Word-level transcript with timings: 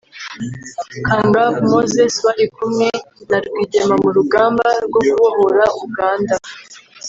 Kangavve 1.05 1.59
Moses 1.71 2.13
wari 2.25 2.45
kumwe 2.55 2.87
na 3.29 3.37
Rwigema 3.45 3.95
mu 4.03 4.09
rugamba 4.17 4.65
rwo 4.85 4.99
kubohora 5.09 5.65
Uganda 5.85 6.35